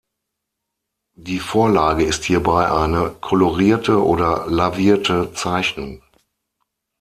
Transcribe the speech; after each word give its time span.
Die 1.15 1.39
Vorlage 1.39 2.05
ist 2.05 2.23
hierbei 2.23 2.71
eine 2.71 3.11
kolorierte 3.21 4.03
oder 4.03 4.47
lavierte 4.47 5.31
Zeichnung. 5.35 6.01